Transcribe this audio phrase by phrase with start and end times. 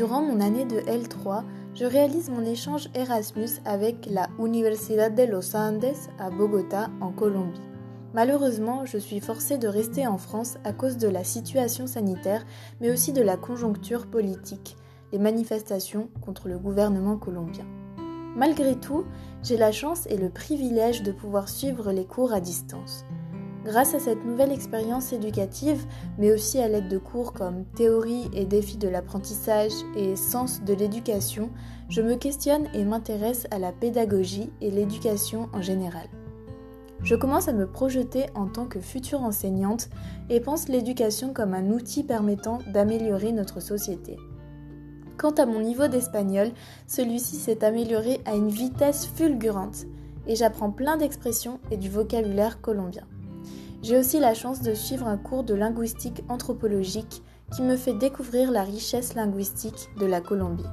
[0.00, 1.42] Durant mon année de L3,
[1.74, 7.60] je réalise mon échange Erasmus avec la Universidad de los Andes à Bogota, en Colombie.
[8.14, 12.46] Malheureusement, je suis forcée de rester en France à cause de la situation sanitaire,
[12.80, 14.74] mais aussi de la conjoncture politique,
[15.12, 17.66] les manifestations contre le gouvernement colombien.
[18.34, 19.04] Malgré tout,
[19.42, 23.04] j'ai la chance et le privilège de pouvoir suivre les cours à distance.
[23.64, 25.84] Grâce à cette nouvelle expérience éducative,
[26.18, 30.72] mais aussi à l'aide de cours comme théorie et défis de l'apprentissage et sens de
[30.72, 31.50] l'éducation,
[31.90, 36.08] je me questionne et m'intéresse à la pédagogie et l'éducation en général.
[37.02, 39.90] Je commence à me projeter en tant que future enseignante
[40.30, 44.16] et pense l'éducation comme un outil permettant d'améliorer notre société.
[45.18, 46.50] Quant à mon niveau d'espagnol,
[46.86, 49.84] celui-ci s'est amélioré à une vitesse fulgurante
[50.26, 53.06] et j'apprends plein d'expressions et du vocabulaire colombien.
[53.82, 57.22] J'ai aussi la chance de suivre un cours de linguistique anthropologique
[57.54, 60.66] qui me fait découvrir la richesse linguistique de la Colombie.